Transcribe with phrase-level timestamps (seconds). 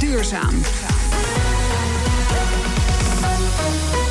[0.00, 0.62] Duurzaam.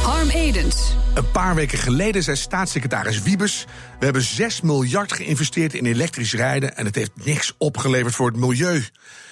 [0.02, 0.96] Harm Edens.
[1.14, 3.66] Een paar weken geleden zei staatssecretaris Wiebes...
[4.00, 6.78] we hebben 6 miljard geïnvesteerd in elektrisch rijden...
[6.78, 8.86] en het heeft niks opgeleverd voor het milieu.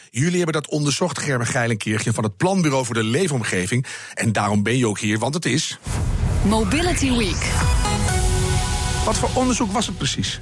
[0.10, 2.14] Jullie hebben dat onderzocht, Gerben Geilenkirchen...
[2.14, 3.86] van het Planbureau voor de Leefomgeving.
[4.14, 5.80] En daarom ben je ook hier, want het is...
[6.44, 7.46] Mobility Week.
[9.06, 10.42] Wat voor onderzoek was het precies?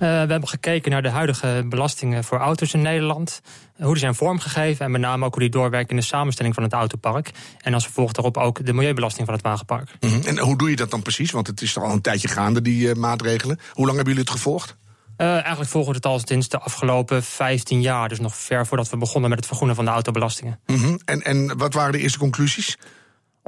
[0.00, 3.40] Uh, we hebben gekeken naar de huidige belastingen voor auto's in Nederland.
[3.76, 6.62] Hoe die zijn vormgegeven en met name ook hoe die doorwerken in de samenstelling van
[6.62, 7.30] het autopark.
[7.60, 9.90] En als gevolg daarop ook de milieubelasting van het wagenpark.
[10.00, 10.22] Mm -hmm.
[10.22, 11.30] En hoe doe je dat dan precies?
[11.30, 13.58] Want het is al een tijdje gaande, die uh, maatregelen.
[13.72, 14.76] Hoe lang hebben jullie het gevolgd?
[15.16, 18.08] Uh, eigenlijk volgen we het al sinds de afgelopen 15 jaar.
[18.08, 20.60] Dus nog ver voordat we begonnen met het vergroenen van de autobelastingen.
[20.66, 21.00] Mm -hmm.
[21.04, 22.78] en, en wat waren de eerste conclusies?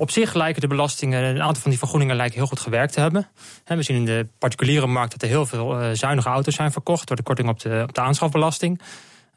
[0.02, 3.00] Op zich lijken de belastingen, een aantal van die vergoedingen lijken heel goed gewerkt te
[3.00, 3.28] hebben.
[3.64, 7.16] We zien in de particuliere markt dat er heel veel zuinige auto's zijn verkocht door
[7.16, 8.80] de korting op de, op de aanschafbelasting.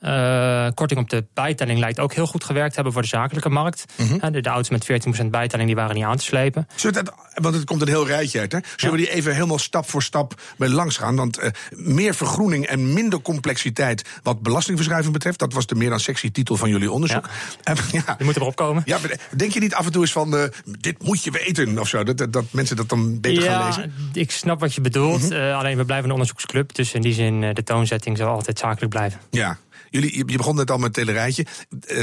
[0.06, 3.50] Uh, korting op de bijtelling lijkt ook heel goed gewerkt te hebben voor de zakelijke
[3.50, 3.86] markt.
[3.96, 4.32] Mm -hmm.
[4.32, 6.68] de, de, auto's met 14% bijtelling die waren niet aan te slepen.
[6.82, 8.52] Dat, want het komt een heel rijtje uit.
[8.52, 8.60] Hè?
[8.76, 9.02] Zullen ja.
[9.02, 11.16] we die even helemaal stap voor stap bij langs gaan?
[11.16, 15.40] Want uh, meer vergroening en minder complexiteit wat belastingverschuiving betreft...
[15.40, 17.30] dat was de meer dan sexy titel van jullie onderzoek.
[17.64, 17.74] Ja.
[17.74, 18.16] Uh, ja.
[18.18, 18.84] Je moet erop komen.
[18.86, 18.98] Ja,
[19.36, 20.44] denk je niet af en toe eens van, uh,
[20.80, 22.04] dit moet je weten of zo?
[22.04, 23.94] Dat, dat, dat mensen dat dan beter ja, gaan lezen?
[24.14, 25.22] ik snap wat je bedoelt.
[25.22, 25.54] Mm -hmm.
[25.54, 26.76] alleen we blijven een onderzoeksclub.
[26.76, 29.20] Dus in die zin, de toonzetting zal altijd zakelijk blijven.
[29.30, 29.58] Ja.
[29.90, 31.46] Jullie, je begon net al met het telerijtje.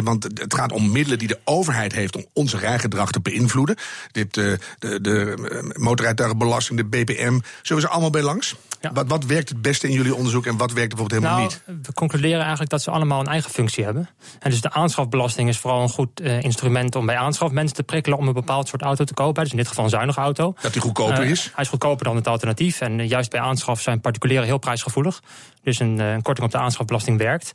[0.03, 3.77] Want het gaat om middelen die de overheid heeft om onze rijgedrag te beïnvloeden.
[4.13, 7.39] Dit, de, de, de motorrijtuigenbelasting, de BPM.
[7.63, 8.57] Zullen we ze allemaal bij langs?
[8.81, 8.93] Ja.
[8.93, 11.87] Wat, wat werkt het beste in jullie onderzoek en wat werkt bijvoorbeeld helemaal nou, niet?
[11.87, 14.09] We concluderen eigenlijk dat ze allemaal een eigen functie hebben.
[14.39, 17.83] En dus de aanschafbelasting is vooral een goed uh, instrument om bij aanschaf mensen te
[17.83, 19.43] prikkelen om een bepaald soort auto te kopen.
[19.43, 20.55] Dus in dit geval een zuinige auto.
[20.61, 21.51] Dat die goedkoper uh, is?
[21.55, 22.81] Hij is goedkoper dan het alternatief.
[22.81, 25.23] En uh, juist bij aanschaf zijn particulieren heel prijsgevoelig.
[25.63, 27.53] Dus een, een korting op de aanschafbelasting werkt.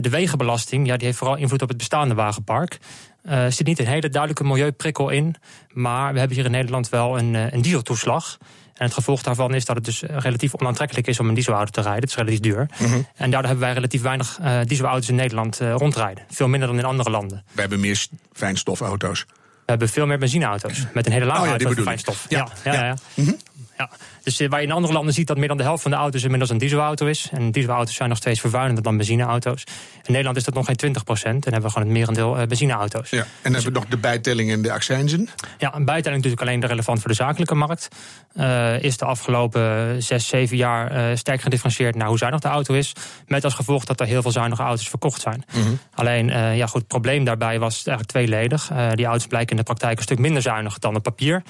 [0.00, 2.78] de wegenbelasting ja, die heeft vooral invloed op het bestaande wagenpark.
[3.22, 5.34] Er zit niet een hele duidelijke milieuprikkel in.
[5.68, 8.38] Maar we hebben hier in Nederland wel een, een dieseltoeslag.
[8.74, 11.80] En het gevolg daarvan is dat het dus relatief onaantrekkelijk is om een dieselauto te
[11.80, 12.00] rijden.
[12.00, 12.68] Het is relatief duur.
[12.78, 13.06] Mm -hmm.
[13.16, 16.24] En daardoor hebben wij relatief weinig uh, dieselauto's in Nederland uh, rondrijden.
[16.30, 17.44] Veel minder dan in andere landen.
[17.52, 19.24] We hebben meer fijnstofauto's.
[19.28, 20.86] We hebben veel meer benzineauto's.
[20.92, 22.26] Met een hele lage oh, ja, auto van fijnstof.
[22.28, 22.84] Ja, ja, ja.
[22.84, 22.96] ja.
[23.14, 23.36] Mm -hmm.
[23.78, 23.90] Ja.
[24.22, 26.22] Dus waar je in andere landen ziet dat meer dan de helft van de auto's
[26.22, 27.28] inmiddels een dieselauto is.
[27.32, 29.64] En dieselauto's zijn nog steeds vervuilender dan benzineauto's.
[29.94, 31.46] In Nederland is dat nog geen 20 procent.
[31.46, 33.10] En hebben we gewoon het merendeel uh, benzineauto's.
[33.10, 33.18] Ja.
[33.18, 35.28] En dan dus, hebben we nog de bijtelling en de accijnzen?
[35.58, 37.88] Ja, een bijtelling natuurlijk alleen relevant voor de zakelijke markt.
[38.34, 42.74] Uh, is de afgelopen zes, zeven jaar uh, sterk gedifferentieerd naar hoe zuinig de auto
[42.74, 42.92] is.
[43.26, 45.44] Met als gevolg dat er heel veel zuinige auto's verkocht zijn.
[45.52, 45.78] Mm -hmm.
[45.94, 48.70] Alleen, uh, ja goed, het probleem daarbij was eigenlijk tweeledig.
[48.94, 51.42] die auto's blijken in de praktijk een stuk minder zuinig dan het papier.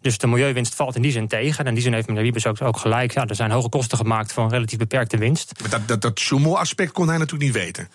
[0.00, 1.64] Dus de milieuwinst valt in die zin tegen.
[1.64, 3.12] En in die zin heeft meneer Wiebes ook, ook gelijk.
[3.12, 5.52] Ja, er zijn hoge kosten gemaakt voor een relatief beperkte winst.
[5.60, 7.88] Maar dat, dat, dat Schummel-aspect kon hij natuurlijk niet weten.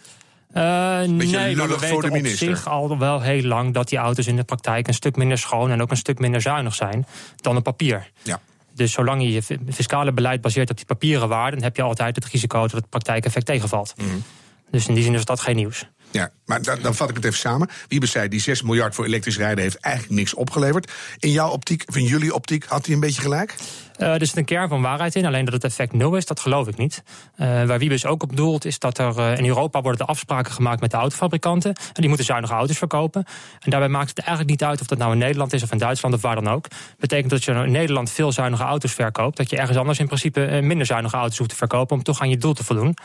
[0.53, 0.63] Uh,
[1.01, 4.43] nee, maar we weten op zich al wel heel lang dat die auto's in de
[4.43, 7.05] praktijk een stuk minder schoon en ook een stuk minder zuinig zijn
[7.35, 8.11] dan het papier.
[8.23, 8.39] Ja.
[8.73, 12.25] Dus zolang je je fiscale beleid baseert op die papieren waarden, heb je altijd het
[12.25, 13.93] risico dat het praktijkeffect tegenvalt.
[13.97, 14.23] Mm.
[14.71, 15.87] Dus in die zin is dat geen nieuws.
[16.12, 17.69] Ja, maar dan, dan vat ik het even samen.
[17.88, 20.91] Wiebes zei, die 6 miljard voor elektrisch rijden heeft eigenlijk niks opgeleverd.
[21.19, 23.56] In jouw optiek, of in jullie optiek, had hij een beetje gelijk?
[23.97, 26.40] Uh, er zit een kern van waarheid in, alleen dat het effect nul is, dat
[26.40, 27.03] geloof ik niet.
[27.38, 30.53] Uh, waar Wiebes ook op doelt, is dat er uh, in Europa worden de afspraken
[30.53, 31.73] gemaakt met de autofabrikanten.
[31.73, 33.25] En die moeten zuinige auto's verkopen.
[33.59, 35.78] En daarbij maakt het eigenlijk niet uit of dat nou in Nederland is of in
[35.78, 36.66] Duitsland of waar dan ook.
[37.00, 40.59] Betekent dat je in Nederland veel zuinige auto's verkoopt, dat je ergens anders in principe
[40.62, 42.97] minder zuinige auto's hoeft te verkopen om toch aan je doel te voldoen.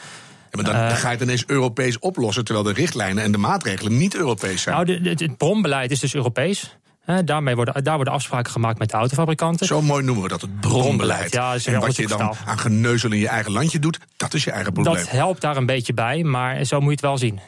[0.53, 3.97] Maar dan, dan, ga je het ineens Europees oplossen, terwijl de richtlijnen en de maatregelen
[3.97, 4.75] niet Europees zijn.
[4.75, 6.77] Nou, de, het bronbeleid is dus Europees.
[7.05, 9.67] He, daarmee worden, daar worden afspraken gemaakt met de autofabrikanten.
[9.67, 11.33] Zo mooi noemen we dat, het bronbeleid.
[11.33, 14.51] Ja, en wat je dan aan geneuzel in je eigen landje doet, dat is je
[14.51, 14.95] eigen probleem.
[14.95, 17.41] Dat helpt daar een beetje bij, maar zo moet je het wel zien.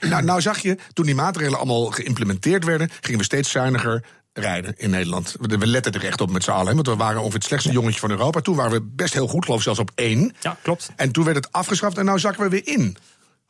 [0.00, 4.04] Nou, nou zag je, toen die maatregelen allemaal geïmplementeerd werden, gingen we steeds zuiniger
[4.40, 5.36] rijden in Nederland.
[5.40, 6.74] We letten er echt op met z'n allen.
[6.74, 8.40] Want we waren ongeveer het slechtste jongetje van Europa.
[8.40, 10.34] Toen waren we best heel goed, geloof ik zelfs op één.
[10.40, 10.90] Ja, klopt.
[10.96, 12.96] En toen werd het afgeschaft en nou zakken we weer in.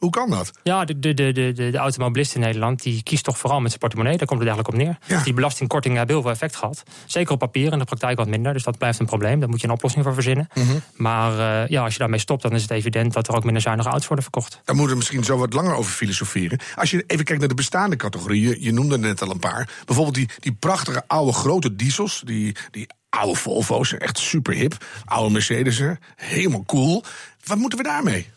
[0.01, 0.51] Hoe kan dat?
[0.63, 3.81] Ja, de, de, de, de, de automobilist in Nederland die kiest toch vooral met zijn
[3.81, 4.17] portemonnee.
[4.17, 5.17] Daar komt het eigenlijk op neer.
[5.17, 5.25] Ja.
[5.25, 6.83] Die belastingkortingen hebben heel veel effect gehad.
[7.07, 8.53] Zeker op papier, in de praktijk wat minder.
[8.53, 9.41] Dus dat blijft een probleem.
[9.41, 10.49] Daar moet je een oplossing voor verzinnen.
[10.55, 10.83] Mm -hmm.
[10.97, 13.63] Maar uh, ja, als je daarmee stopt, dan is het evident dat er ook minder
[13.63, 14.61] zuinige auto's worden verkocht.
[14.65, 16.59] Daar moeten we misschien zo wat langer over filosoferen.
[16.75, 19.39] Als je even kijkt naar de bestaande categorieën, je, je noemde er net al een
[19.39, 19.69] paar.
[19.85, 24.85] Bijvoorbeeld die, die prachtige oude grote diesels, die, die oude Volvo's, echt super hip.
[25.05, 27.05] Oude Mercedes'en, helemaal cool.
[27.45, 28.29] Wat moeten we daarmee?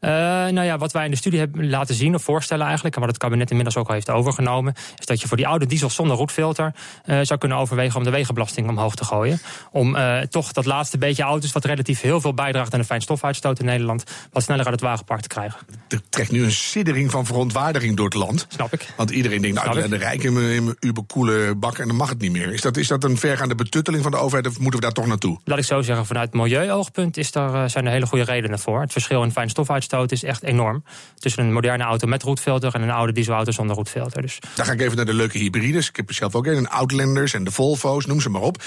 [0.00, 3.00] Uh, nou ja, wat wij in de studie hebben laten zien of voorstellen eigenlijk, en
[3.00, 5.90] wat het kabinet inmiddels ook al heeft overgenomen, is dat je voor die oude diesel
[5.90, 6.74] zonder roetfilter
[7.06, 9.40] uh, zou kunnen overwegen om de wegenbelasting omhoog te gooien.
[9.70, 13.58] Om uh, toch dat laatste beetje auto's, wat relatief heel veel bijdraagt aan de fijnstofuitstoot
[13.58, 15.60] in Nederland, wat sneller uit het wagenpark te krijgen.
[15.88, 18.46] Er trekt nu een siddering van verontwaardiging door het land.
[18.48, 18.92] Snap ik.
[18.96, 22.20] Want iedereen denkt, nou, de, de rijken in mijn ubercoole bak en dan mag het
[22.20, 22.52] niet meer.
[22.52, 25.06] Is dat, is dat een vergaande betutteling van de overheid of moeten we daar toch
[25.06, 25.38] naartoe?
[25.44, 28.80] Laat ik zo zeggen, vanuit milieuoogpunt is daar, zijn er hele goede redenen voor.
[28.80, 30.84] Het verschil in fijnstofuitstoot is echt enorm.
[31.14, 34.22] Tussen een moderne auto met roetfilter en een oude dieselauto zonder roetfilter.
[34.22, 34.38] Dus.
[34.54, 35.88] Dan ga ik even naar de leuke hybrides.
[35.88, 38.62] Ik heb er zelf ook een, de Outlanders en de Volvo's, noem ze maar op.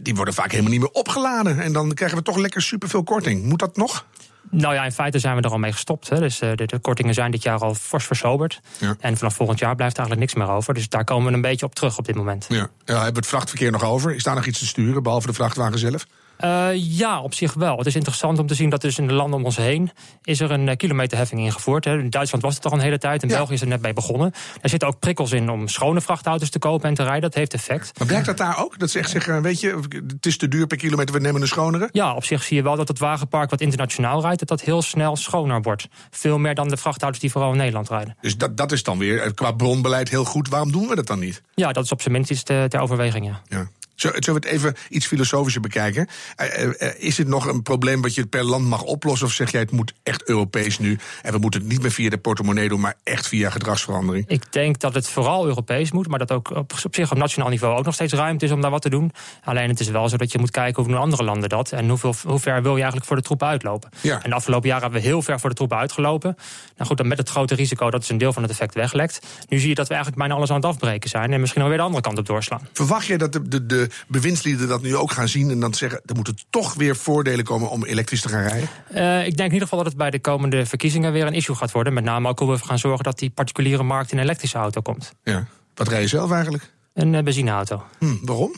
[0.00, 1.60] Die worden vaak helemaal niet meer opgeladen.
[1.60, 3.44] En dan krijgen we toch lekker superveel korting.
[3.44, 4.06] Moet dat nog?
[4.50, 6.08] Nou ja, in feite zijn we er al mee gestopt.
[6.08, 6.18] Hè.
[6.18, 8.60] Dus uh, de, de, kortingen zijn dit jaar al fors versoberd.
[8.78, 8.96] Ja.
[9.00, 10.74] En vanaf volgend jaar blijft er eigenlijk niks meer over.
[10.74, 12.46] Dus daar komen we een beetje op terug op dit moment.
[12.48, 12.56] Ja.
[12.56, 14.14] ja hebben we het vrachtverkeer nog over?
[14.14, 16.06] Is daar nog iets te sturen, behalve de vrachtwagen zelf?
[16.44, 17.78] Uh, ja, op zich wel.
[17.78, 19.90] Het is interessant om te zien dat dus in de landen om ons heen...
[20.22, 21.84] is er een kilometerheffing ingevoerd.
[21.84, 21.98] Hè.
[21.98, 23.22] In Duitsland was het al een hele tijd.
[23.22, 23.36] In ja.
[23.36, 24.32] België is er net bij begonnen.
[24.60, 27.20] Er zitten ook prikkels in om schone vrachtauto's te kopen en te rijden.
[27.22, 27.98] Dat heeft effect.
[27.98, 28.78] Maar blijkt dat daar ook?
[28.78, 31.48] Dat ze echt zeggen, weet je, het is te duur per kilometer, we nemen een
[31.48, 31.88] schonere?
[31.92, 34.38] Ja, op zich zie je wel dat het wagenpark wat internationaal rijdt...
[34.38, 35.88] dat dat heel snel schoner wordt.
[36.10, 38.16] Veel meer dan de vrachtauto's die vooral in Nederland rijden.
[38.20, 40.48] Dus dat, dat is dan weer qua bronbeleid heel goed.
[40.48, 41.42] Waarom doen we dat dan niet?
[41.54, 43.40] Ja, dat is op zijn minst iets ter overweging, ja.
[43.48, 43.68] ja.
[43.94, 46.08] Zullen we het even iets filosofischer bekijken?
[46.40, 49.26] Uh, is het nog een probleem wat je per land mag oplossen?
[49.26, 50.98] Of zeg jij het moet echt Europees nu?
[51.22, 54.24] En we moeten het niet meer via de portemonnee doen, maar echt via gedragsverandering?
[54.28, 57.48] Ik denk dat het vooral Europees moet, maar dat ook op, op zich op nationaal
[57.48, 59.12] niveau ook nog steeds ruimte is om daar wat te doen.
[59.44, 61.72] Alleen het is wel zo dat je moet kijken hoe doen andere landen dat.
[61.72, 63.90] En hoeveel, hoe ver wil je eigenlijk voor de troepen uitlopen?
[64.00, 64.22] Ja.
[64.22, 66.36] En de afgelopen jaren hebben we heel ver voor de troepen uitgelopen.
[66.76, 69.26] Nou goed, dan met het grote risico dat is een deel van het effect weglekt.
[69.48, 71.32] Nu zie je dat we eigenlijk bijna alles aan het afbreken zijn.
[71.32, 72.68] En misschien alweer de andere kant op doorslaan.
[72.72, 76.00] Verwacht je dat de, de, de bewindslieden dat nu ook gaan zien en dan zeggen...
[76.06, 78.68] er moeten toch weer voordelen komen om elektrisch te gaan rijden?
[78.94, 81.56] Uh, ik denk in ieder geval dat het bij de komende verkiezingen weer een issue
[81.56, 81.92] gaat worden.
[81.92, 84.80] Met name ook hoe we gaan zorgen dat die particuliere markt in een elektrische auto
[84.80, 85.12] komt.
[85.22, 85.46] Ja.
[85.74, 86.72] Wat rij je zelf eigenlijk?
[86.94, 87.84] Een uh, benzineauto.
[87.98, 88.54] Hm, waarom?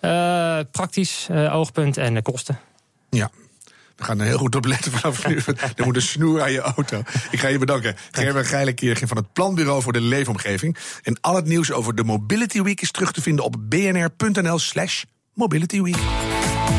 [0.00, 2.58] Uh, praktisch, oogpunt en kosten.
[3.10, 3.30] Ja,
[3.98, 5.36] we gaan er heel goed op letten vanaf nu.
[5.76, 7.02] Er moet een snoer aan je auto.
[7.30, 7.96] Ik ga je bedanken.
[8.10, 10.76] Gerben Geilekeer van het Planbureau voor de Leefomgeving.
[11.02, 15.02] En al het nieuws over de Mobility Week is terug te vinden op bnr.nl slash
[15.34, 15.98] Mobility Week.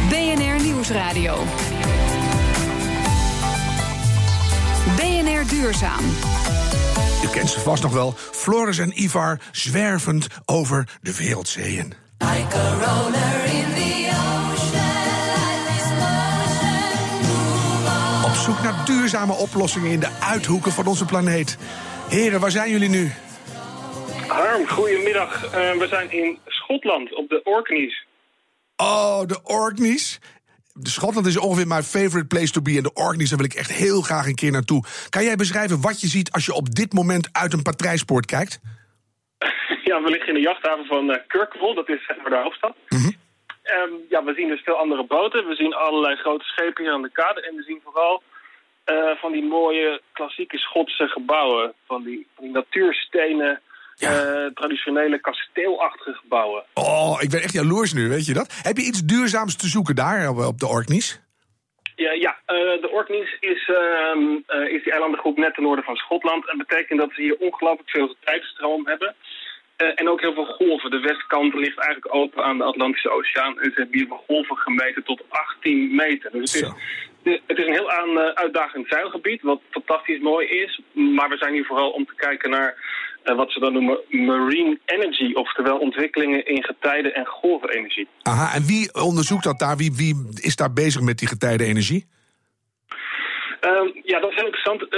[0.09, 1.43] BNR Nieuwsradio.
[4.95, 6.05] BNR Duurzaam.
[7.23, 8.15] U kent ze vast nog wel.
[8.31, 11.93] Floris en Ivar zwervend over de wereldzeeën.
[12.17, 13.98] Like a roller in the
[18.89, 21.57] duurzame oplossingen in de uithoeken van onze planeet.
[22.09, 23.11] Heren, waar zijn jullie nu?
[24.27, 25.45] Harm, goedemiddag.
[25.45, 28.05] Uh, we zijn in Schotland op de Orkneys.
[28.75, 30.19] Oh, de Orkneys.
[30.73, 32.77] De Schotland is ongeveer mijn favorite place to be.
[32.77, 34.83] En de Orkneys, daar wil ik echt heel graag een keer naartoe.
[35.09, 38.59] Kan jij beschrijven wat je ziet als je op dit moment uit een patrijspoort kijkt?
[39.89, 41.75] Ja, we liggen in de jachthaven van uh, Kirkwall.
[41.75, 42.75] Dat is zeg maar de hoofdstad.
[42.89, 43.17] Mm
[43.77, 45.47] Um, ja, we zien dus veel andere boten.
[45.47, 47.41] We zien allerlei grote schepen hier aan de kade.
[47.41, 48.23] En we zien vooral
[48.91, 51.73] uh, van die mooie klassieke Schotse gebouwen.
[51.87, 53.61] Van die, van die natuurstenen,
[53.95, 54.11] ja.
[54.11, 56.63] uh, traditionele kasteelachtige gebouwen.
[56.73, 58.59] Oh, ik ben echt jaloers nu, weet je dat?
[58.61, 61.21] Heb je iets duurzaams te zoeken daar op de Orkneys?
[61.95, 66.49] Ja, ja uh, de Orkneys is, uh, is die eilandengroep net ten noorden van Schotland.
[66.49, 69.15] En betekent dat ze hier ongelooflijk veel tijdstroom hebben.
[69.77, 70.91] Uh, en ook heel veel golven.
[70.91, 73.59] De westkant ligt eigenlijk open aan de Atlantische Oceaan.
[73.59, 76.31] En ze hebben hier golven gemeten tot 18 meter.
[76.31, 76.71] Dus het is,
[77.23, 80.81] het is een heel aan, uh, uitdagend zeilgebied, wat fantastisch mooi is.
[80.93, 82.75] Maar we zijn hier vooral om te kijken naar
[83.25, 85.33] uh, wat ze dan noemen marine energy.
[85.33, 88.07] Oftewel ontwikkelingen in getijden- en golvenenergie.
[88.21, 89.77] Aha, en wie onderzoekt dat daar?
[89.77, 92.07] Wie, wie is daar bezig met die getijdenenergie?
[93.61, 94.81] Um, ja, dat is heel interessant.
[94.81, 94.89] Uh,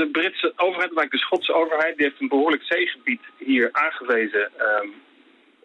[0.00, 4.94] de Britse overheid, maar de Schotse overheid, die heeft een behoorlijk zeegebied hier aangewezen um,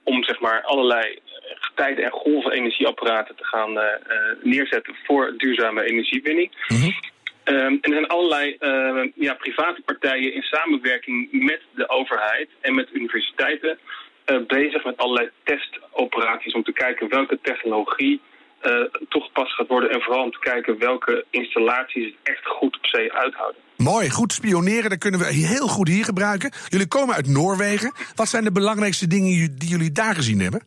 [0.04, 1.20] om zeg maar allerlei
[1.60, 6.52] getijden- en golvenergieapparaten te gaan uh, uh, neerzetten voor duurzame energiewinning.
[6.68, 7.10] Mm -hmm.
[7.46, 12.76] Um, en er zijn allerlei uh, ja, private partijen in samenwerking met de overheid en
[12.76, 13.80] met universiteiten
[14.26, 18.22] uh, bezig met allerlei testoperaties om te kijken welke technologie
[18.66, 19.90] uh, toegepast gaat worden.
[19.90, 23.62] En vooral om te kijken welke installaties het echt goed op zee uithouden.
[23.78, 26.52] Mooi, goed spioneren, dat kunnen we heel goed hier gebruiken.
[26.68, 27.94] Jullie komen uit Noorwegen.
[28.16, 30.62] Wat zijn de belangrijkste dingen die jullie daar gezien hebben?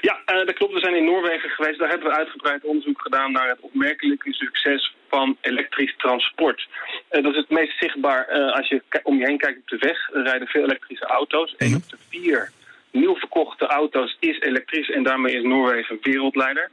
[0.00, 0.72] Ja, uh, dat klopt.
[0.72, 1.78] We zijn in Noorwegen geweest.
[1.78, 6.68] Daar hebben we uitgebreid onderzoek gedaan naar het opmerkelijke succes van elektrisch transport.
[7.10, 9.76] Uh, dat is het meest zichtbaar uh, als je om je heen kijkt op de
[9.78, 10.10] weg.
[10.12, 11.54] Er rijden veel elektrische auto's.
[11.58, 12.50] Eén op de vier
[12.92, 16.70] nieuw verkochte auto's is elektrisch en daarmee is Noorwegen wereldleider.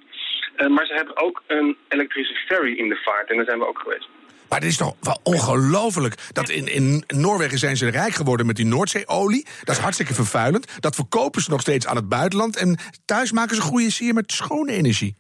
[0.58, 3.68] Uh, maar ze hebben ook een elektrische ferry in de vaart en daar zijn we
[3.68, 4.08] ook geweest.
[4.50, 6.16] Maar het is toch wel ongelooflijk.
[6.32, 9.46] Dat in, in Noorwegen zijn ze rijk geworden met die Noordzeeolie.
[9.64, 10.82] Dat is hartstikke vervuilend.
[10.82, 12.58] Dat verkopen ze nog steeds aan het buitenland.
[12.58, 15.16] En thuis maken ze goede sier met schone energie.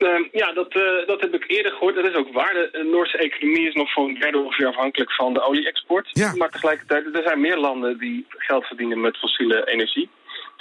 [0.00, 1.94] Uh, ja, dat, uh, dat heb ik eerder gehoord.
[1.94, 2.54] Dat is ook waar.
[2.54, 6.08] De Noorse economie is nog voor een derde ongeveer afhankelijk van de olie-export.
[6.12, 6.34] Ja.
[6.34, 10.08] Maar tegelijkertijd, er zijn meer landen die geld verdienen met fossiele energie.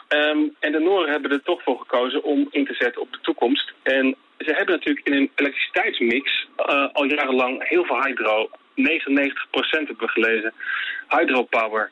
[0.09, 3.19] Um, en de Nooren hebben er toch voor gekozen om in te zetten op de
[3.21, 3.73] toekomst.
[3.83, 8.49] En ze hebben natuurlijk in een elektriciteitsmix uh, al jarenlang heel veel hydro.
[8.49, 8.51] 99%
[9.69, 10.53] hebben we gelezen.
[11.09, 11.91] Hydropower.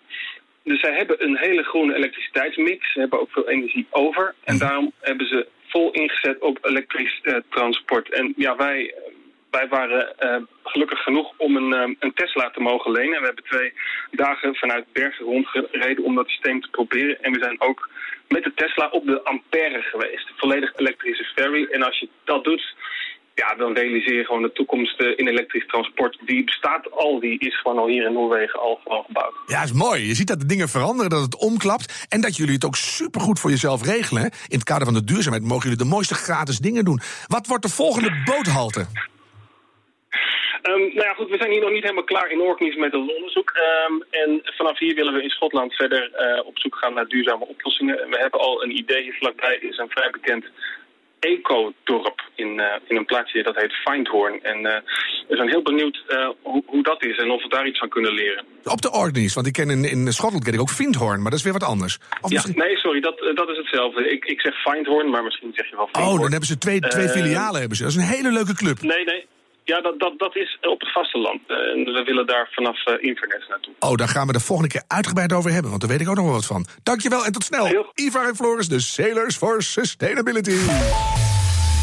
[0.63, 2.93] Dus zij hebben een hele groene elektriciteitsmix.
[2.93, 4.35] Ze hebben ook veel energie over.
[4.43, 8.09] En daarom hebben ze vol ingezet op elektrisch uh, transport.
[8.09, 8.93] En ja, wij,
[9.51, 13.19] wij waren uh, gelukkig genoeg om een, um, een Tesla te mogen lenen.
[13.19, 13.73] We hebben twee
[14.11, 17.23] dagen vanuit Bergen rondgereden om dat systeem te proberen.
[17.23, 17.89] En we zijn ook
[18.27, 20.31] met de Tesla op de Ampère geweest.
[20.35, 21.67] Volledig elektrische ferry.
[21.71, 22.75] En als je dat doet,
[23.41, 26.17] ja, dan realiseer je gewoon de toekomst in elektrisch transport.
[26.25, 29.33] Die bestaat al, die is gewoon al hier in Noorwegen al gewoon gebouwd.
[29.47, 30.07] Ja, is mooi.
[30.07, 32.05] Je ziet dat de dingen veranderen, dat het omklapt.
[32.09, 34.21] En dat jullie het ook supergoed voor jezelf regelen.
[34.21, 34.27] Hè?
[34.27, 36.99] In het kader van de duurzaamheid mogen jullie de mooiste gratis dingen doen.
[37.27, 38.85] Wat wordt de volgende boothalte?
[40.63, 43.15] Um, nou ja, goed, we zijn hier nog niet helemaal klaar in Orkneys met het
[43.15, 43.51] onderzoek.
[43.89, 47.45] Um, en vanaf hier willen we in Schotland verder uh, op zoek gaan naar duurzame
[47.45, 47.95] oplossingen.
[48.09, 50.45] We hebben al een idee hier vlakbij, is een vrij bekend
[51.19, 54.43] ecodorp in, uh, in een plaatsje dat heet Findhorn.
[54.43, 54.71] En uh,
[55.27, 57.89] we zijn heel benieuwd uh, hoe, hoe, dat is en of we daar iets van
[57.89, 58.45] kunnen leren.
[58.63, 61.39] Op de Orkneys, want ik ken in, in Schotland ken ik ook Findhorn, maar dat
[61.39, 61.97] is weer wat anders.
[61.97, 62.57] Of ja, misschien...
[62.57, 64.09] nee, sorry, dat, dat is hetzelfde.
[64.09, 66.15] Ik, ik zeg Findhorn, maar misschien zeg je wel Findhorn.
[66.15, 67.59] Oh, dan hebben ze twee, twee filialen.
[67.59, 67.83] Hebben ze.
[67.83, 68.81] Dat is een hele leuke club.
[68.81, 69.25] Nee, nee.
[69.71, 71.41] Ja, dat, dat, dat is op het vasteland.
[71.47, 73.73] En we willen daar vanaf uh, Inverness naartoe.
[73.79, 76.15] Oh, daar gaan we de volgende keer uitgebreid over hebben, want daar weet ik ook
[76.15, 76.65] nog wel wat van.
[76.83, 77.65] Dankjewel en tot snel.
[77.65, 77.91] Heel...
[77.95, 80.57] Ivar en Floris, de Sailors for Sustainability.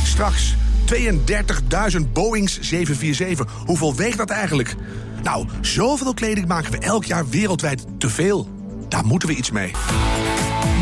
[0.05, 0.55] Straks
[0.95, 3.47] 32.000 Boeings 747.
[3.67, 4.75] Hoeveel weegt dat eigenlijk?
[5.23, 8.49] Nou, zoveel kleding maken we elk jaar wereldwijd te veel.
[8.89, 9.71] Daar moeten we iets mee.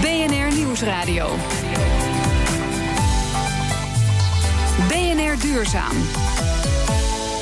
[0.00, 1.36] BNR Nieuwsradio.
[4.88, 5.96] BNR Duurzaam.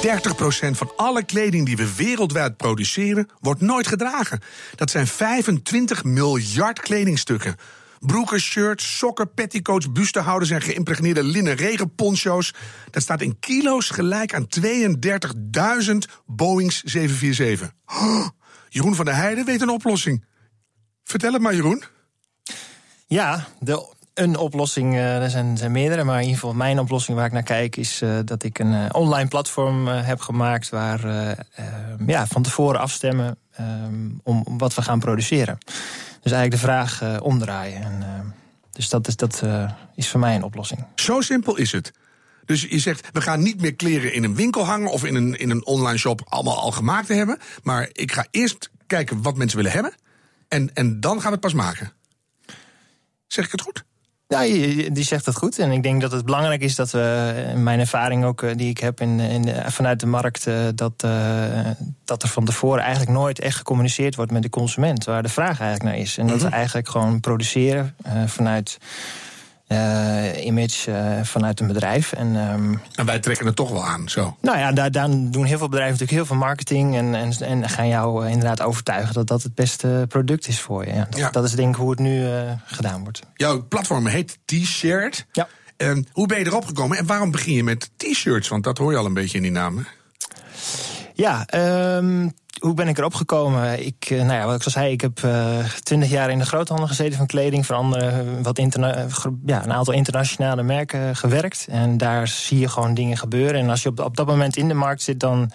[0.02, 4.40] 30% van alle kleding die we wereldwijd produceren, wordt nooit gedragen.
[4.74, 7.56] Dat zijn 25 miljard kledingstukken.
[7.98, 12.54] Broeken, shirts, sokken, petticoats, bustenhouders en geïmpregneerde linnen regenponcho's.
[12.90, 17.72] Dat staat in kilo's gelijk aan 32.000 Boeings 747.
[17.86, 18.28] Oh,
[18.68, 20.24] Jeroen van der Heijden weet een oplossing.
[21.04, 21.82] Vertel het maar, Jeroen.
[23.06, 27.16] Ja, de een oplossing, uh, er zijn, zijn, meerdere, maar in ieder geval mijn oplossing
[27.16, 31.00] waar ik naar kijk is uh, dat ik een uh, online platform heb gemaakt waar
[32.06, 35.58] ja, van tevoren afstemmen um, om, wat we gaan produceren.
[36.22, 37.82] Dus eigenlijk de vraag omdraaien.
[37.82, 38.34] En,
[38.72, 39.42] dus dat, is, dat
[39.94, 40.84] is voor mij een oplossing.
[40.94, 41.92] Zo simpel is het.
[42.44, 45.38] Dus je zegt, we gaan niet meer kleren in een winkel hangen of in een,
[45.38, 47.38] in een online shop allemaal al gemaakt te hebben.
[47.62, 49.94] Maar ik ga eerst kijken wat mensen willen hebben.
[50.48, 51.92] En, en dan gaan we het pas maken.
[53.26, 53.84] Zeg ik het goed?
[54.30, 54.40] Ja,
[54.92, 55.58] die zegt het goed.
[55.58, 58.78] En ik denk dat het belangrijk is dat we, in mijn ervaring ook die ik
[58.78, 61.70] heb in, in vanuit de markt, dat, uh,
[62.04, 65.60] dat er van tevoren eigenlijk nooit echt gecommuniceerd wordt met de consument, waar de vraag
[65.60, 66.18] eigenlijk naar is.
[66.18, 68.78] En dat we eigenlijk gewoon produceren uh, vanuit.
[69.72, 72.12] Uh, image uh, vanuit een bedrijf.
[72.12, 74.36] En, um, en wij trekken het toch wel aan, zo?
[74.40, 76.96] Nou ja, daar, daar doen heel veel bedrijven natuurlijk heel veel marketing...
[76.96, 80.86] en, en, en gaan jou uh, inderdaad overtuigen dat dat het beste product is voor
[80.86, 80.92] je.
[80.92, 81.30] Ja, dat, ja.
[81.30, 82.28] dat is denk ik hoe het nu
[82.64, 83.22] gedaan wordt.
[83.34, 85.26] Jouw platform heet T-shirt.
[85.32, 85.48] Ja.
[85.80, 88.48] Ehm, hoe ben je erop gekomen en waarom begin je met T-shirts?
[88.48, 89.86] Want dat hoor je al een beetje in die naam.
[91.14, 91.46] Ja,
[91.96, 93.86] um, hoe ben ik erop gekomen?
[93.86, 95.16] Ik, nou ja, wat ik al zei, ik heb
[95.82, 97.66] twintig uh, jaar in de groothandel gezeten van kleding.
[97.66, 99.06] Voor andere, wat interna
[99.46, 101.66] ja, een aantal internationale merken gewerkt.
[101.70, 103.60] En daar zie je gewoon dingen gebeuren.
[103.60, 105.50] En als je op, op dat moment in de markt zit, dan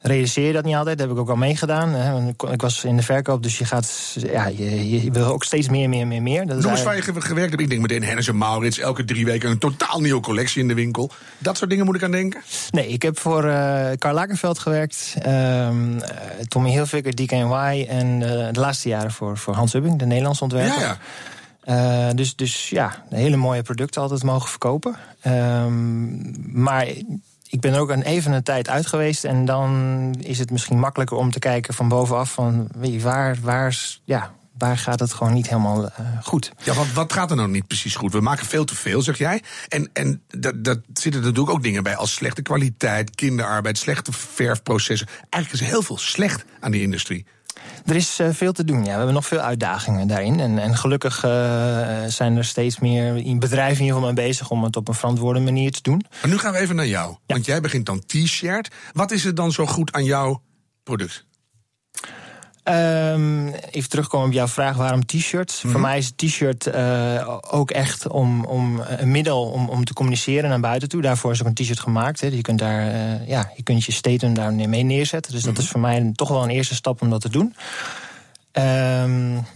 [0.00, 0.98] realiseer je dat niet altijd.
[0.98, 2.28] Dat heb ik ook al meegedaan.
[2.50, 4.16] Ik was in de verkoop, dus je gaat.
[4.32, 6.46] Ja, je, je wil ook steeds meer, meer, meer, meer.
[6.46, 7.60] Dat Noem eens waar je gewerkt hebt.
[7.60, 8.78] Ik denk meteen Hennis en Maurits.
[8.78, 11.10] Elke drie weken een totaal nieuwe collectie in de winkel.
[11.38, 12.42] Dat soort dingen moet ik aan denken?
[12.70, 15.14] Nee, ik heb voor uh, Karl Lagerfeld gewerkt.
[15.26, 16.00] Um,
[16.48, 17.86] Tommy Hilfiger, DKNY.
[17.88, 20.80] En uh, de laatste jaren voor, voor Hans Hubbing, de Nederlandse ontwerper.
[20.80, 20.98] Ja, ja.
[22.08, 24.96] Uh, dus, dus ja, hele mooie producten altijd mogen verkopen.
[25.26, 26.86] Um, maar
[27.48, 29.24] ik ben ook een even een tijd uit geweest.
[29.24, 34.34] En dan is het misschien makkelijker om te kijken van bovenaf van waar, waar, ja,
[34.58, 35.90] waar gaat het gewoon niet helemaal uh,
[36.22, 36.52] goed.
[36.64, 38.12] Ja, want wat gaat er nou niet precies goed?
[38.12, 39.42] We maken veel te veel, zeg jij.
[39.68, 45.08] En, en dat, dat zitten natuurlijk ook dingen bij als slechte kwaliteit, kinderarbeid, slechte verfprocessen.
[45.30, 47.26] Eigenlijk is er heel veel slecht aan die industrie.
[47.88, 48.78] Er is uh, veel te doen.
[48.78, 48.84] Ja.
[48.84, 50.40] We hebben nog veel uitdagingen daarin.
[50.40, 51.30] En, en gelukkig uh,
[52.06, 55.40] zijn er steeds meer bedrijven in ieder geval mee bezig om het op een verantwoorde
[55.40, 56.04] manier te doen.
[56.20, 57.10] Maar nu gaan we even naar jou.
[57.10, 57.34] Ja.
[57.34, 58.74] Want jij begint dan T-shirt.
[58.92, 60.42] Wat is er dan zo goed aan jouw
[60.82, 61.26] product?
[62.70, 65.60] Um, even terugkomen op jouw vraag waarom t-shirts.
[65.66, 70.48] Voor mij is t-shirt uh, ook echt om, om een middel om, om te communiceren
[70.48, 71.02] naar buiten toe.
[71.02, 72.20] Daarvoor is ook een t-shirt gemaakt.
[72.20, 72.26] Hè.
[72.26, 75.32] Je kunt daar uh, ja, je kunt je statement daar mee neerzetten.
[75.32, 75.66] Dus dat mm -hmm.
[75.66, 77.54] is voor mij toch wel een eerste stap om dat te doen.
[78.52, 79.46] Um,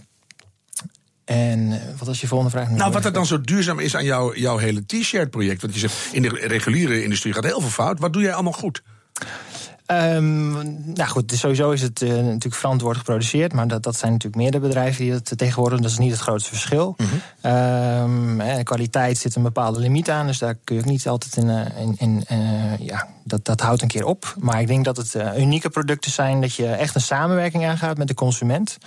[1.25, 2.69] en wat was je volgende vraag?
[2.69, 5.61] Nou, wat er dan zo duurzaam is aan jouw, jouw hele t-shirt project.
[5.61, 7.99] Want je zegt, in de reguliere industrie gaat heel veel fout.
[7.99, 8.83] Wat doe jij allemaal goed?
[9.87, 10.51] Um,
[10.93, 13.53] nou goed, sowieso is het uh, natuurlijk verantwoord geproduceerd.
[13.53, 15.79] Maar dat, dat zijn natuurlijk meerdere bedrijven die het tegenwoordig.
[15.79, 16.95] Dat is niet het grootste verschil.
[16.97, 17.05] Mm
[17.41, 18.39] -hmm.
[18.41, 20.27] um, kwaliteit zit een bepaalde limiet aan.
[20.27, 21.47] Dus daar kun je ook niet altijd in.
[21.47, 24.35] Uh, in, in uh, ja, dat, dat houdt een keer op.
[24.39, 26.41] Maar ik denk dat het unieke producten zijn.
[26.41, 28.77] Dat je echt een samenwerking aangaat met de consument.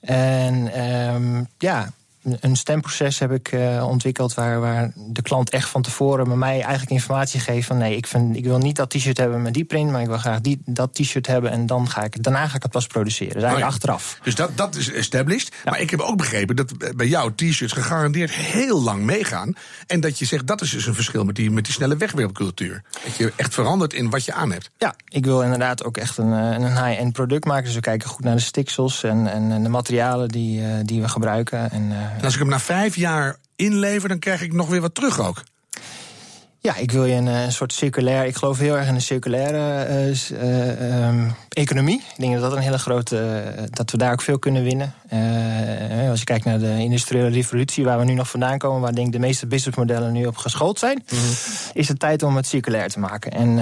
[0.00, 0.80] En
[1.14, 1.90] um, ja,
[2.22, 6.60] een stemproces heb ik uh, ontwikkeld waar, waar de klant echt van tevoren bij mij
[6.60, 9.64] eigenlijk informatie geeft van nee, ik, vind, ik wil niet dat t-shirt hebben met die
[9.64, 12.56] print, maar ik wil graag die, dat t-shirt hebben en dan ga ik, daarna ga
[12.56, 13.34] ik het pas produceren.
[13.34, 13.88] Dus eigenlijk oh ja.
[13.88, 14.18] achteraf.
[14.22, 15.54] Dus dat, dat is established.
[15.64, 15.70] Ja.
[15.70, 19.54] Maar ik heb ook begrepen dat bij jou t-shirts gegarandeerd heel lang meegaan.
[19.86, 22.82] En dat je zegt dat is dus een verschil met die, met die snelle wegwerpcultuur.
[23.04, 24.70] Dat je echt verandert in wat je aan hebt.
[24.78, 27.64] Ja, ik wil inderdaad ook echt een, een high-end product maken.
[27.64, 31.00] Dus we kijken goed naar de stiksels en, en, en de materialen die, uh, die
[31.00, 31.70] we gebruiken.
[31.70, 34.94] En, en als ik hem na vijf jaar inlever, dan krijg ik nog weer wat
[34.94, 35.42] terug ook.
[36.60, 38.26] Ja, ik wil je een, een, soort circulair.
[38.26, 41.96] Ik geloof heel erg in een circulaire uh, uh, um, economie.
[41.98, 43.44] Ik denk dat dat een hele grote.
[43.58, 44.94] Uh, dat we daar ook veel kunnen winnen.
[46.10, 49.06] als je kijkt naar de industriële revolutie, waar we nu nog vandaan komen, waar denk
[49.06, 51.30] ik de meeste businessmodellen nu op geschoold zijn, mm -hmm.
[51.72, 53.32] is het tijd om het circulair te maken.
[53.32, 53.58] En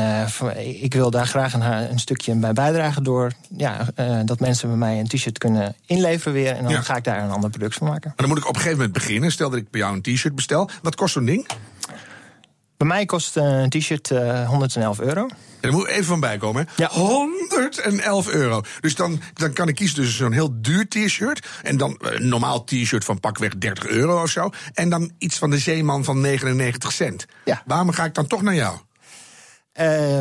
[0.81, 3.87] ik wil daar graag een, een, stukje bij bijdragen door ja,
[4.25, 6.57] dat mensen bij mij een t-shirt kunnen inleveren weer.
[6.57, 6.81] En dan ja.
[6.81, 8.09] ga ik daar een ander product van maken.
[8.09, 9.33] Maar dan moet ik op een gegeven moment beginnen.
[9.33, 10.71] Stel dat ik bij jou een t-shirt bestel.
[10.83, 11.47] Wat kost zo'n ding?
[12.77, 15.29] Bij mij kost een t-shirt uh, 111 euro.
[15.61, 16.69] Er moet even van bij komen.
[16.77, 16.89] Ja.
[16.89, 18.63] 111 euro.
[18.81, 21.47] Dus dan, dan kan ik kiezen tussen zo'n heel duur t-shirt.
[21.63, 24.51] En dan een normaal t-shirt van pakweg 30 euro of zo.
[24.75, 27.27] En dan iets van de Zeeman van 99 cent.
[27.45, 27.63] Ja.
[27.67, 28.79] Waarom ga ik dan toch naar jou?
[29.81, 30.19] Uh,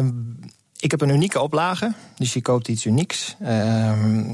[0.80, 1.94] ik heb een unieke oplage.
[2.18, 3.36] Dus je koopt iets unieks.
[3.42, 4.32] Uh,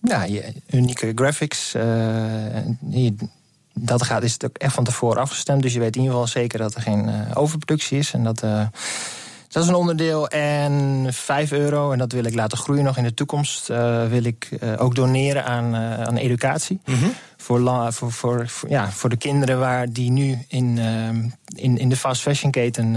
[0.00, 0.26] ja,
[0.70, 1.72] unieke graphics.
[1.72, 3.14] Je,
[3.78, 5.62] dat gaat, is het ook echt van tevoren afgestemd.
[5.62, 8.12] Dus je weet in ieder geval zeker dat er geen uh, overproductie is.
[8.12, 8.66] En dat, uh,
[9.48, 10.28] dat is een onderdeel.
[10.28, 14.24] En 5 euro, en dat wil ik laten groeien nog in de toekomst, uh, wil
[14.24, 16.80] ik ook doneren aan, aan educatie.
[16.84, 17.14] Mm.
[17.46, 20.78] Voor, voor, voor, voor, ja, voor de kinderen waar die nu in,
[21.54, 22.94] in, in de fast fashion keten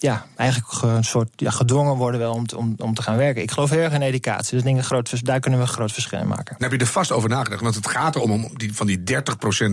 [0.00, 3.42] ja, eigenlijk een soort ja, gedwongen worden wel om te, om, om te gaan werken.
[3.42, 4.54] Ik geloof heel erg in educatie.
[4.54, 6.56] Dus dingen groot, daar kunnen we een groot verschil in maken.
[6.58, 7.60] Dan heb je er vast over nagedacht.
[7.60, 9.10] Want het gaat erom om die, van die 30%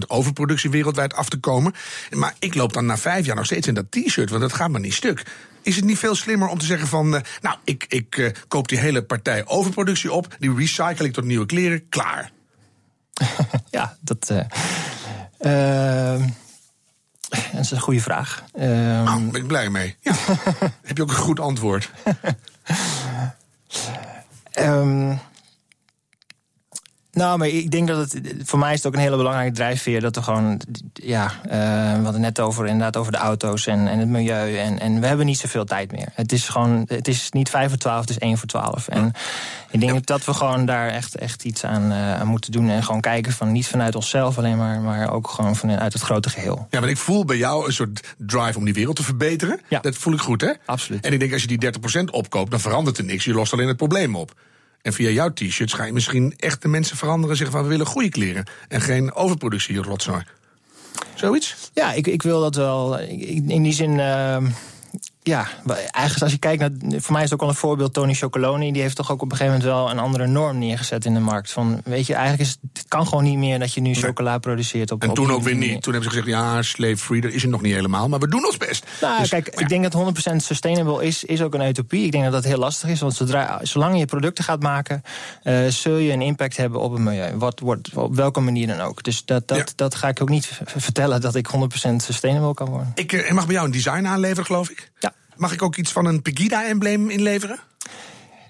[0.07, 1.73] overproductie wereldwijd af te komen.
[2.09, 4.29] Maar ik loop dan na vijf jaar nog steeds in dat t-shirt.
[4.29, 5.25] Want dat gaat maar niet stuk.
[5.61, 7.13] Is het niet veel slimmer om te zeggen van...
[7.13, 10.35] Uh, nou, ik, ik uh, koop die hele partij overproductie op...
[10.39, 12.31] die recycle ik tot nieuwe kleren, klaar.
[13.77, 14.29] ja, dat...
[15.39, 16.25] Uh,
[17.51, 18.43] dat is een goede vraag.
[18.55, 19.95] Nou, ben ik blij mee.
[19.99, 20.13] Ja.
[20.87, 21.91] Heb je ook een goed antwoord?
[24.59, 25.19] um,
[27.17, 28.21] nou, maar ik denk dat het.
[28.43, 30.01] Voor mij is het ook een hele belangrijke drijfveer.
[30.01, 30.61] Dat we gewoon.
[30.93, 31.51] Ja, uh,
[31.97, 34.57] we hadden net over, inderdaad over de auto's en, en het milieu.
[34.57, 36.07] En, en we hebben niet zoveel tijd meer.
[36.13, 36.83] Het is gewoon.
[36.87, 38.87] Het is niet vijf voor twaalf, het is één voor twaalf.
[38.87, 39.11] En
[39.71, 42.69] ik denk dat we gewoon daar echt, echt iets aan, uh, aan, moeten doen.
[42.69, 44.79] En gewoon kijken van niet vanuit onszelf alleen maar.
[44.79, 46.67] Maar ook gewoon vanuit het grote geheel.
[46.69, 49.59] Ja, maar ik voel bij jou een soort drive om die wereld te verbeteren.
[49.69, 49.79] Ja.
[49.79, 50.51] Dat voel ik goed, hè?
[50.65, 51.05] Absoluut.
[51.05, 53.25] En ik denk als je die 30% opkoopt, dan verandert er niks.
[53.25, 54.33] Je lost alleen het probleem op.
[54.81, 57.37] En via jouw t-shirts ga je misschien echt de mensen veranderen.
[57.37, 58.45] Zeggen van we willen goede kleren.
[58.67, 60.23] En geen overproductie rotzooi.
[61.15, 61.55] Zoiets?
[61.73, 62.99] Ja, ik, ik wil dat wel.
[62.99, 63.91] In die zin.
[63.91, 64.37] Uh,
[65.27, 65.47] ja,
[65.91, 67.01] eigenlijk als je kijkt naar.
[67.01, 67.93] Voor mij is het ook al een voorbeeld.
[67.93, 68.71] Tony Chocoloni.
[68.71, 71.19] Die heeft toch ook op een gegeven moment wel een andere norm neergezet in de
[71.19, 71.51] markt.
[71.51, 74.91] Van, weet je, eigenlijk is het kan gewoon niet meer dat je nu chocola produceert.
[74.91, 75.81] Op, en toen ook weer niet.
[75.81, 78.09] Toen hebben ze gezegd: ja, slave free, dat is het nog niet helemaal.
[78.09, 78.85] Maar we doen ons best.
[79.01, 79.61] Nou, dus, kijk, ja.
[79.61, 82.05] ik denk dat 100% sustainable is, is ook een utopie.
[82.05, 82.99] Ik denk dat dat heel lastig is.
[82.99, 85.01] Want zodra, zolang je producten gaat maken,
[85.43, 87.37] uh, zul je een impact hebben op het milieu.
[87.37, 89.03] Wat, wordt, op welke manier dan ook.
[89.03, 89.65] Dus dat, dat, ja.
[89.75, 91.47] dat ga ik ook niet vertellen dat ik
[91.89, 92.91] 100% sustainable kan worden.
[92.95, 94.91] Ik uh, mag bij jou een design aanleveren, geloof ik.
[94.99, 95.13] Ja.
[95.37, 97.59] Mag ik ook iets van een Pegida-embleem inleveren?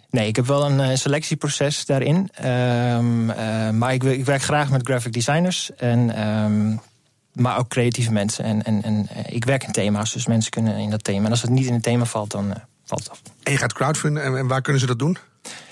[0.09, 2.29] Nee, ik heb wel een uh, selectieproces daarin.
[2.45, 5.75] Um, uh, maar ik, ik, werk graag met graphic designers.
[5.75, 6.79] En, um,
[7.33, 8.43] maar ook creatieve mensen.
[8.43, 11.25] En, en, en uh, ik werk in thema's, dus mensen kunnen in dat thema.
[11.25, 12.53] En als het niet in het thema valt, dan
[12.85, 13.21] valt het af.
[13.43, 14.23] En je gaat crowdfunden.
[14.23, 15.17] En, en waar kunnen ze dat doen?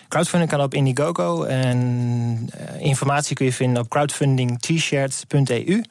[0.07, 1.43] crowdfunding kan op Indiegogo.
[1.43, 2.49] En
[2.79, 5.81] informatie kun je vinden op crowdfundingtshirt.eu.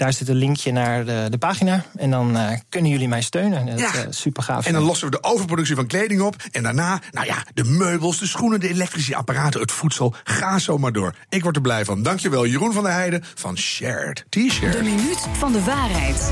[0.00, 1.84] Daar zit een linkje naar de, de pagina.
[1.96, 3.66] En dan uh, kunnen jullie mij steunen.
[3.66, 4.66] Dat is uh, super gaaf.
[4.66, 6.36] En dan lossen we de overproductie van kleding op.
[6.50, 10.14] En daarna, nou ja, de meubels, de schoenen, de elektrische apparaten, het voedsel.
[10.24, 11.14] Ga zo maar door.
[11.28, 12.02] Ik word er blij van.
[12.02, 14.72] Dankjewel, Jeroen van der Heijden van Shared T-shirt.
[14.72, 16.30] De minuut van de waarheid.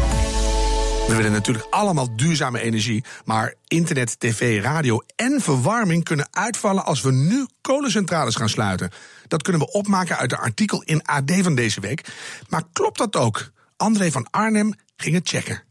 [1.08, 3.04] We willen natuurlijk allemaal duurzame energie.
[3.24, 8.90] Maar internet, tv, radio en verwarming kunnen uitvallen als we nu kolencentrales gaan sluiten.
[9.26, 12.04] Dat kunnen we opmaken uit een artikel in AD van deze week.
[12.48, 13.50] Maar klopt dat ook?
[13.78, 15.62] André van Arnhem ging het checken.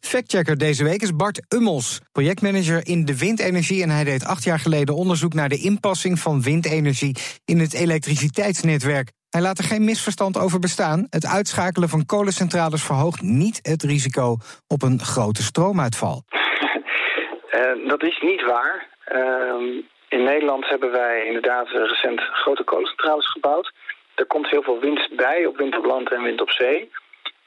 [0.00, 3.82] Factchecker deze week is Bart Ummels, projectmanager in de windenergie.
[3.82, 9.10] En hij deed acht jaar geleden onderzoek naar de inpassing van windenergie in het elektriciteitsnetwerk.
[9.30, 11.06] Hij laat er geen misverstand over bestaan.
[11.10, 16.22] Het uitschakelen van kolencentrales verhoogt niet het risico op een grote stroomuitval.
[17.50, 18.88] Uh, dat is niet waar.
[19.12, 23.72] Uh, in Nederland hebben wij inderdaad recent grote kolencentrales gebouwd.
[24.14, 26.90] Er komt heel veel wind bij op wind op land en wind op zee.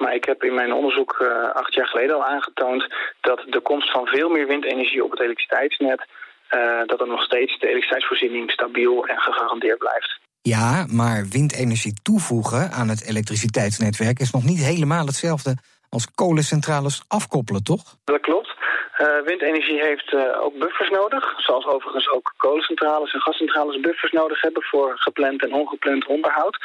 [0.02, 2.84] Maar ik heb in mijn onderzoek uh, acht jaar geleden al aangetoond
[3.22, 6.02] dat de komst van veel meer windenergie op het elektriciteitsnet,
[6.52, 10.20] uh, dat er nog steeds de elektriciteitsvoorziening stabiel en gegarandeerd blijft.
[10.42, 15.56] Ja, maar windenergie toevoegen aan het elektriciteitsnetwerk is nog niet helemaal hetzelfde
[15.90, 17.84] als kolencentrales afkoppelen, toch?
[18.04, 18.58] Dat klopt.
[19.02, 24.42] Uh, windenergie heeft uh, ook buffers nodig, zoals overigens ook kolencentrales en gascentrales buffers nodig
[24.42, 26.58] hebben voor gepland en ongepland onderhoud.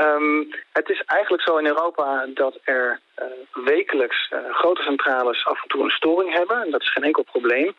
[0.00, 3.24] Um, het is eigenlijk zo in Europa dat er uh,
[3.64, 6.62] wekelijks grote centrales af en toe een storing hebben.
[6.62, 7.74] En dat is geen enkel probleem.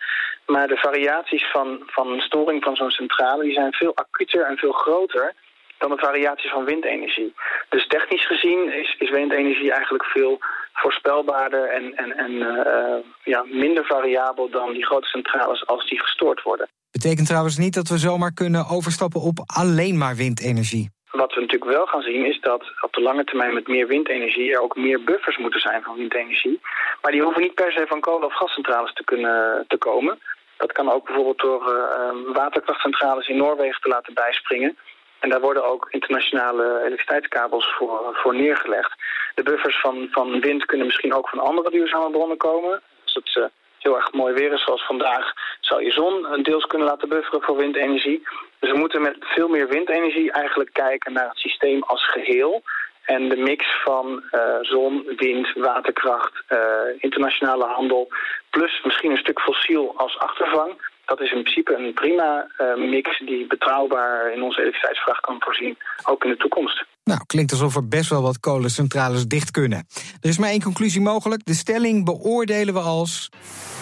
[0.45, 4.57] Maar de variaties van, van een storing van zo'n centrale die zijn veel acuter en
[4.57, 5.33] veel groter
[5.77, 7.33] dan de variaties van windenergie.
[7.69, 10.39] Dus technisch gezien is, is windenergie eigenlijk veel
[10.73, 16.41] voorspelbaarder en, en, en uh, ja, minder variabel dan die grote centrales als die gestoord
[16.41, 16.67] worden.
[16.91, 20.94] Betekent trouwens niet dat we zomaar kunnen overstappen op alleen maar windenergie.
[21.15, 24.53] Wat we natuurlijk wel gaan zien is dat op de lange termijn met meer windenergie
[24.53, 26.61] er ook meer buffers moeten zijn van windenergie.
[27.01, 30.19] Maar die hoeven niet per se van kolen- of gascentrales te kunnen te komen.
[30.57, 34.77] Dat kan ook bijvoorbeeld door uh, waterkrachtcentrales in Noorwegen te laten bijspringen.
[35.19, 38.93] En daar worden ook internationale elektriciteitskabels voor, voor neergelegd.
[39.35, 42.81] De buffers van, van wind kunnen misschien ook van andere duurzame bronnen komen.
[43.03, 43.45] Als het uh,
[43.79, 45.33] heel erg mooi weer is zoals vandaag,
[45.65, 48.27] zou je zon deels kunnen laten bufferen voor windenergie.
[48.59, 52.61] Dus we moeten met veel meer windenergie eigenlijk kijken naar het systeem als geheel.
[53.05, 56.59] En de mix van uh, zon, wind, waterkracht, uh,
[56.97, 58.07] internationale handel...
[58.49, 60.73] plus misschien een stuk fossiel als achtervang
[61.05, 65.77] dat is in principe een prima uh, mix die betrouwbaar in onze elektriciteitsvraag kan voorzien,
[66.03, 66.85] ook in de toekomst.
[67.03, 69.87] Nou, klinkt alsof er best wel wat kolencentrales dicht kunnen.
[70.21, 71.45] Er is maar één conclusie mogelijk.
[71.45, 73.29] De stelling beoordelen we als...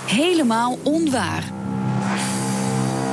[0.07, 1.62] Helemaal onwaar.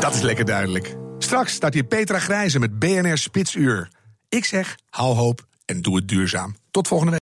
[0.01, 0.97] Dat is lekker duidelijk.
[1.19, 3.89] Straks staat hier Petra Grijze met BNR Spitsuur.
[4.29, 6.57] Ik zeg, hou hoop en doe het duurzaam.
[6.71, 7.19] Tot volgende week.